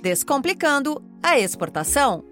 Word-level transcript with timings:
Descomplicando 0.00 1.02
a 1.20 1.40
exportação. 1.40 2.24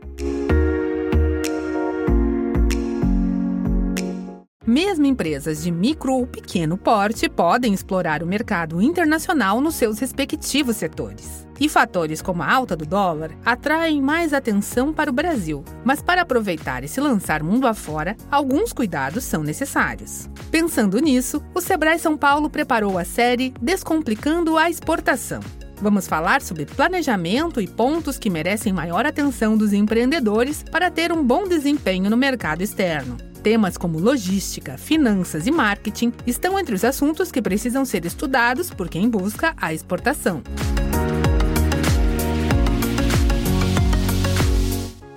Mesmo 4.65 5.05
empresas 5.05 5.65
de 5.65 5.73
micro 5.73 6.13
ou 6.13 6.27
pequeno 6.29 6.79
porte 6.79 7.29
podem 7.29 7.75
explorar 7.75 8.23
o 8.23 8.27
mercado 8.27 8.81
internacional 8.81 9.61
nos 9.61 9.75
seus 9.75 9.99
respectivos 9.99 10.77
setores. 10.77 11.45
E 11.59 11.69
fatores 11.69 12.23
como 12.23 12.43
a 12.43 12.53
alta 12.53 12.77
do 12.77 12.87
dólar 12.87 13.33
atraem 13.45 14.01
mais 14.01 14.33
atenção 14.33 14.93
para 14.93 15.11
o 15.11 15.15
Brasil. 15.15 15.65
Mas 15.85 16.01
para 16.01 16.23
aproveitar 16.23 16.85
e 16.85 16.89
se 16.89 17.01
lançar 17.01 17.43
mundo 17.43 17.67
afora, 17.67 18.17
alguns 18.31 18.73
cuidados 18.73 19.25
são 19.25 19.43
necessários. 19.43 20.31
Pensando 20.53 21.01
nisso, 21.01 21.43
o 21.53 21.61
Sebrae 21.61 21.99
São 21.99 22.17
Paulo 22.17 22.49
preparou 22.49 22.97
a 22.97 23.05
série 23.05 23.53
Descomplicando 23.61 24.57
a 24.57 24.71
Exportação. 24.71 25.41
Vamos 25.81 26.09
falar 26.09 26.41
sobre 26.41 26.65
planejamento 26.65 27.61
e 27.61 27.67
pontos 27.67 28.19
que 28.19 28.31
merecem 28.31 28.73
maior 28.73 29.05
atenção 29.05 29.57
dos 29.57 29.73
empreendedores 29.75 30.63
para 30.63 30.91
ter 30.91 31.13
um 31.13 31.23
bom 31.23 31.47
desempenho 31.47 32.09
no 32.09 32.17
mercado 32.17 32.63
externo. 32.63 33.17
Temas 33.43 33.77
como 33.77 33.99
logística, 33.99 34.79
finanças 34.79 35.47
e 35.47 35.51
marketing 35.51 36.13
estão 36.27 36.59
entre 36.59 36.75
os 36.75 36.83
assuntos 36.83 37.31
que 37.31 37.43
precisam 37.43 37.85
ser 37.85 38.05
estudados 38.07 38.71
por 38.71 38.89
quem 38.89 39.09
busca 39.09 39.55
a 39.57 39.73
exportação. 39.73 40.43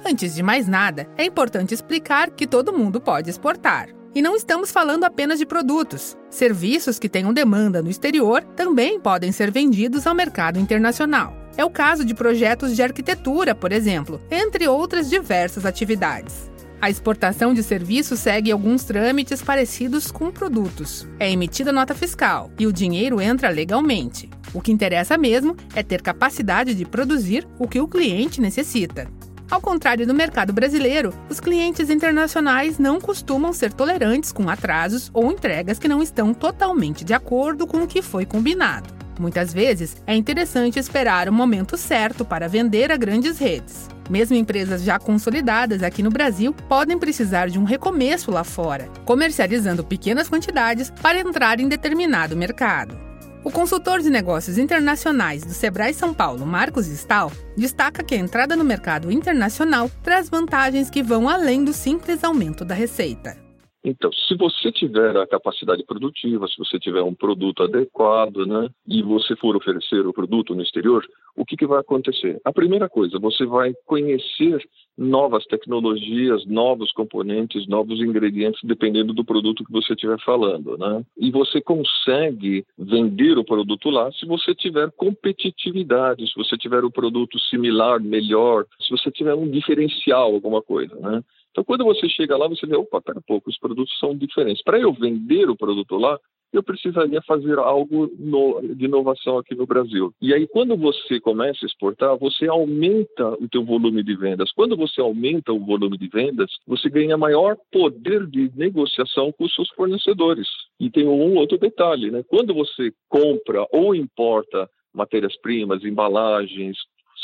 Antes 0.06 0.36
de 0.36 0.44
mais 0.44 0.68
nada, 0.68 1.08
é 1.18 1.24
importante 1.24 1.74
explicar 1.74 2.32
que 2.32 2.46
todo 2.46 2.74
mundo 2.74 3.00
pode 3.00 3.30
exportar. 3.30 3.99
E 4.20 4.22
não 4.22 4.36
estamos 4.36 4.70
falando 4.70 5.06
apenas 5.06 5.40
de 5.40 5.46
produtos. 5.46 6.18
Serviços 6.30 7.00
que 7.00 7.08
tenham 7.08 7.32
demanda 7.32 7.82
no 7.82 7.90
exterior 7.90 8.44
também 8.54 9.00
podem 9.00 9.32
ser 9.32 9.50
vendidos 9.50 10.06
ao 10.06 10.14
mercado 10.14 10.60
internacional. 10.60 11.34
É 11.56 11.64
o 11.64 11.70
caso 11.70 12.04
de 12.04 12.14
projetos 12.14 12.76
de 12.76 12.84
arquitetura, 12.84 13.56
por 13.56 13.72
exemplo, 13.72 14.20
entre 14.30 14.68
outras 14.68 15.10
diversas 15.10 15.66
atividades. 15.66 16.52
A 16.82 16.90
exportação 16.90 17.54
de 17.54 17.64
serviços 17.64 18.20
segue 18.20 18.52
alguns 18.52 18.84
trâmites 18.84 19.42
parecidos 19.42 20.12
com 20.12 20.30
produtos. 20.32 21.08
É 21.18 21.32
emitida 21.32 21.72
nota 21.72 21.96
fiscal 21.96 22.52
e 22.60 22.68
o 22.68 22.74
dinheiro 22.74 23.22
entra 23.22 23.48
legalmente. 23.48 24.30
O 24.54 24.60
que 24.60 24.74
interessa 24.74 25.18
mesmo 25.18 25.56
é 25.74 25.82
ter 25.82 26.02
capacidade 26.02 26.76
de 26.76 26.84
produzir 26.84 27.48
o 27.58 27.70
que 27.70 27.80
o 27.80 27.88
cliente 27.88 28.42
necessita. 28.42 29.08
Ao 29.50 29.60
contrário 29.60 30.06
do 30.06 30.14
mercado 30.14 30.54
brasileiro, 30.54 31.12
os 31.28 31.40
clientes 31.40 31.90
internacionais 31.90 32.78
não 32.78 33.02
costumam 33.02 33.52
ser 33.52 33.74
tolerantes 33.74 34.32
com 34.32 34.48
atrasos 34.48 35.10
ou 35.12 35.32
entregas 35.32 35.80
que 35.80 35.88
não 35.88 36.04
estão 36.04 36.36
totalmente 36.36 37.04
de 37.04 37.16
acordo 37.16 37.66
com 37.66 37.84
o 37.84 37.88
que 37.88 38.02
foi 38.02 38.26
combinado. 38.26 38.94
Muitas 39.20 39.52
vezes, 39.52 39.98
é 40.06 40.16
interessante 40.16 40.78
esperar 40.78 41.28
o 41.28 41.34
momento 41.34 41.78
certo 41.78 42.24
para 42.24 42.48
vender 42.48 42.92
a 42.92 42.96
grandes 42.96 43.40
redes. 43.40 43.90
Mesmo 44.08 44.36
empresas 44.36 44.84
já 44.84 45.00
consolidadas 45.00 45.82
aqui 45.84 46.04
no 46.04 46.10
Brasil 46.10 46.54
podem 46.68 46.98
precisar 46.98 47.50
de 47.50 47.60
um 47.60 47.64
recomeço 47.64 48.32
lá 48.32 48.44
fora, 48.44 48.88
comercializando 49.04 49.84
pequenas 49.84 50.30
quantidades 50.30 50.92
para 51.02 51.20
entrar 51.20 51.60
em 51.60 51.68
determinado 51.68 52.38
mercado. 52.38 53.09
O 53.42 53.50
consultor 53.50 54.02
de 54.02 54.10
negócios 54.10 54.58
internacionais 54.58 55.44
do 55.46 55.54
Sebrae 55.54 55.94
São 55.94 56.14
Paulo, 56.14 56.46
Marcos 56.46 56.88
Stahl, 56.88 57.32
destaca 57.56 58.04
que 58.04 58.14
a 58.14 58.18
entrada 58.18 58.56
no 58.56 58.66
mercado 58.66 59.10
internacional 59.10 59.90
traz 60.04 60.30
vantagens 60.30 60.90
que 60.90 61.02
vão 61.02 61.30
além 61.30 61.64
do 61.64 61.72
simples 61.72 62.24
aumento 62.24 62.66
da 62.66 62.76
receita. 62.76 63.49
Então, 63.84 64.12
se 64.12 64.36
você 64.36 64.72
tiver 64.72 65.16
a 65.16 65.26
capacidade 65.26 65.84
produtiva, 65.86 66.48
se 66.48 66.58
você 66.58 66.78
tiver 66.78 67.02
um 67.02 67.16
produto 67.16 67.64
adequado, 67.64 68.46
né, 68.46 68.70
e 68.86 69.02
você 69.02 69.36
for 69.38 69.56
oferecer 69.56 70.06
o 70.06 70.14
produto 70.14 70.54
no 70.54 70.62
exterior, 70.62 71.06
o 71.36 71.46
que, 71.46 71.56
que 71.56 71.66
vai 71.66 71.80
acontecer? 71.80 72.40
A 72.44 72.52
primeira 72.52 72.90
coisa, 72.90 73.18
você 73.18 73.46
vai 73.46 73.74
conhecer 73.86 74.62
novas 74.98 75.46
tecnologias, 75.46 76.46
novos 76.46 76.92
componentes, 76.92 77.66
novos 77.68 78.02
ingredientes, 78.02 78.60
dependendo 78.64 79.14
do 79.14 79.24
produto 79.24 79.64
que 79.64 79.72
você 79.72 79.94
estiver 79.94 80.20
falando, 80.20 80.78
né? 80.78 81.02
E 81.18 81.32
você 81.32 81.62
consegue 81.62 82.66
vender 82.78 83.38
o 83.38 83.46
produto 83.46 83.90
lá 83.90 84.12
se 84.12 84.26
você 84.26 84.54
tiver 84.54 84.92
competitividade, 84.92 86.28
se 86.28 86.36
você 86.36 86.58
tiver 86.58 86.84
o 86.84 86.88
um 86.88 86.92
produto 86.92 87.40
similar, 87.40 88.02
melhor, 88.02 88.66
se 88.82 88.90
você 88.90 89.10
tiver 89.10 89.34
um 89.34 89.50
diferencial, 89.50 90.34
alguma 90.34 90.62
coisa, 90.62 90.94
né? 90.96 91.24
Então, 91.52 91.64
quando 91.64 91.84
você 91.84 92.08
chega 92.10 92.38
lá, 92.38 92.48
você 92.48 92.66
vê, 92.66 92.76
opa, 92.76 93.02
pera 93.02 93.20
um 93.20 93.24
pouco, 93.24 93.50
os 93.50 93.58
produtos 93.58 93.98
são 94.00 94.16
diferentes. 94.16 94.64
Para 94.64 94.80
eu 94.80 94.94
vender 94.94 95.50
o 95.50 95.58
produto 95.58 95.98
lá, 95.98 96.20
eu 96.52 96.64
precisaria 96.64 97.22
fazer 97.22 97.60
algo 97.60 98.10
no, 98.18 98.62
de 98.76 98.86
inovação 98.86 99.38
aqui 99.38 99.54
no 99.54 99.68
Brasil. 99.68 100.12
E 100.22 100.34
aí, 100.34 100.48
quando 100.48 100.76
você 100.76 101.20
começa 101.20 101.64
a 101.64 101.68
exportar, 101.68 102.18
você 102.18 102.48
aumenta 102.48 103.34
o 103.34 103.48
teu 103.48 103.64
volume 103.64 104.04
de 104.04 104.16
vendas. 104.16 104.52
Quando 104.52 104.76
você 104.76 105.00
aumenta 105.00 105.54
o 105.54 105.64
volume 105.64 105.98
de 105.98 106.08
vendas, 106.08 106.52
você 106.66 106.90
ganha 106.90 107.18
maior 107.18 107.56
poder 107.72 108.26
de 108.26 108.52
negociação 108.56 109.32
com 109.32 109.46
os 109.46 109.54
seus 109.54 109.70
fornecedores. 109.70 110.48
E 110.80 110.90
tem 110.90 111.08
um 111.08 111.36
outro 111.36 111.58
detalhe, 111.58 112.10
né? 112.10 112.24
Quando 112.28 112.54
você 112.54 112.92
compra 113.08 113.68
ou 113.72 113.94
importa 113.94 114.68
matérias-primas, 114.94 115.84
embalagens, 115.84 116.78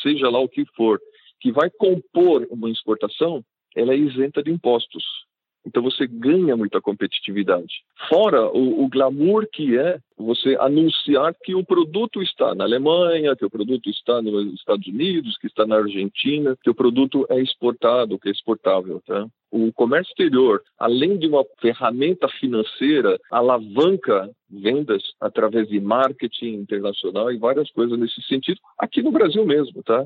seja 0.03 0.29
lá 0.29 0.39
o 0.39 0.49
que 0.49 0.65
for, 0.75 0.99
que 1.41 1.51
vai 1.51 1.69
compor 1.69 2.47
uma 2.51 2.69
exportação, 2.69 3.43
ela 3.75 3.93
é 3.93 3.97
isenta 3.97 4.41
de 4.41 4.51
impostos. 4.51 5.03
Então 5.65 5.81
você 5.81 6.05
ganha 6.05 6.55
muita 6.55 6.79
competitividade. 6.79 7.83
Fora 8.07 8.47
o, 8.51 8.83
o, 8.83 8.87
glamour 8.87 9.47
que 9.51 9.77
é 9.77 9.97
você 10.15 10.55
anunciar 10.59 11.33
que 11.43 11.55
o 11.55 11.65
produto 11.65 12.21
está 12.21 12.53
na 12.53 12.65
Alemanha, 12.65 13.35
que 13.35 13.45
o 13.45 13.49
produto 13.49 13.89
está 13.89 14.21
nos 14.21 14.53
Estados 14.53 14.85
Unidos, 14.87 15.37
que 15.37 15.47
está 15.47 15.65
na 15.65 15.77
Argentina, 15.77 16.55
que 16.63 16.69
o 16.69 16.75
produto 16.75 17.25
é 17.29 17.41
exportado, 17.41 18.19
que 18.19 18.29
é 18.29 18.31
exportável. 18.31 19.01
Tá? 19.07 19.27
O 19.51 19.73
comércio 19.73 20.11
exterior, 20.11 20.61
além 20.77 21.17
de 21.17 21.27
uma 21.27 21.43
ferramenta 21.59 22.27
financeira, 22.27 23.19
alavanca 23.31 24.29
vendas 24.49 25.01
através 25.19 25.67
de 25.67 25.79
marketing 25.79 26.53
internacional 26.53 27.31
e 27.31 27.37
várias 27.37 27.71
coisas 27.71 27.97
nesse 27.97 28.21
sentido, 28.23 28.59
aqui 28.77 29.01
no 29.01 29.11
Brasil 29.11 29.43
mesmo, 29.45 29.81
tá? 29.81 30.05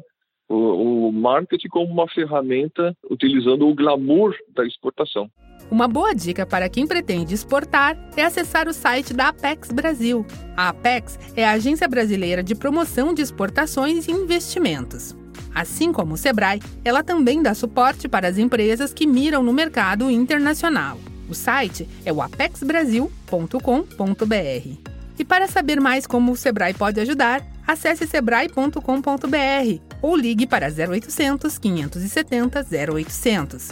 O, 0.49 1.11
marketing 1.11 1.67
como 1.67 1.91
uma 1.91 2.07
ferramenta 2.07 2.95
utilizando 3.09 3.67
o 3.67 3.75
glamour 3.75 4.35
da 4.55 4.65
exportação. 4.65 5.29
Uma 5.69 5.87
boa 5.87 6.15
dica 6.15 6.45
para 6.45 6.67
quem 6.67 6.87
pretende 6.87 7.35
exportar 7.35 7.95
é 8.17 8.23
acessar 8.23 8.67
o 8.67 8.73
site 8.73 9.13
da 9.13 9.27
Apex 9.27 9.71
Brasil. 9.71 10.25
A 10.57 10.69
Apex 10.69 11.19
é 11.35 11.45
a 11.45 11.51
agência 11.51 11.87
brasileira 11.87 12.41
de 12.41 12.55
promoção 12.55 13.13
de 13.13 13.21
exportações 13.21 14.07
e 14.07 14.11
investimentos. 14.11 15.15
Assim 15.53 15.91
como 15.91 16.15
o 16.15 16.17
Sebrae, 16.17 16.61
ela 16.83 17.03
também 17.03 17.43
dá 17.43 17.53
suporte 17.53 18.07
para 18.07 18.27
as 18.27 18.37
empresas 18.37 18.93
que 18.93 19.05
miram 19.05 19.43
no 19.43 19.53
mercado 19.53 20.09
internacional. 20.09 20.97
O 21.29 21.35
site 21.35 21.87
é 22.03 22.11
o 22.11 22.21
apexbrasil.com.br. 22.21 24.89
E 25.19 25.25
para 25.25 25.47
saber 25.47 25.79
mais 25.79 26.07
como 26.07 26.31
o 26.31 26.37
Sebrae 26.37 26.73
pode 26.73 26.99
ajudar, 26.99 27.45
acesse 27.67 28.07
sebrae.com.br 28.07 29.88
ou 30.01 30.15
ligue 30.15 30.47
para 30.47 30.67
0800 30.67 31.57
570 31.57 32.65
0800. 32.93 33.69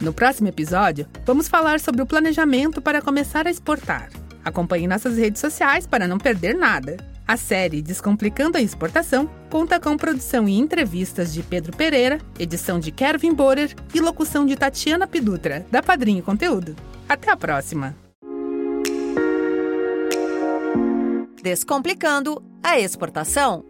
No 0.00 0.12
próximo 0.12 0.48
episódio, 0.48 1.06
vamos 1.26 1.48
falar 1.48 1.78
sobre 1.78 2.02
o 2.02 2.06
planejamento 2.06 2.80
para 2.80 3.02
começar 3.02 3.46
a 3.46 3.50
exportar. 3.50 4.08
Acompanhe 4.44 4.88
nossas 4.88 5.18
redes 5.18 5.40
sociais 5.40 5.86
para 5.86 6.08
não 6.08 6.18
perder 6.18 6.54
nada. 6.54 6.96
A 7.28 7.36
série 7.36 7.80
Descomplicando 7.80 8.58
a 8.58 8.60
Exportação 8.60 9.30
conta 9.48 9.78
com 9.78 9.96
produção 9.96 10.48
e 10.48 10.58
entrevistas 10.58 11.32
de 11.32 11.42
Pedro 11.42 11.76
Pereira, 11.76 12.18
edição 12.38 12.80
de 12.80 12.90
Kervin 12.90 13.34
Borer 13.34 13.72
e 13.94 14.00
locução 14.00 14.44
de 14.44 14.56
Tatiana 14.56 15.06
Pidutra, 15.06 15.64
da 15.70 15.82
Padrinho 15.82 16.24
Conteúdo. 16.24 16.74
Até 17.08 17.30
a 17.30 17.36
próxima! 17.36 17.94
Descomplicando 21.42 22.42
a 22.62 22.78
Exportação. 22.80 23.69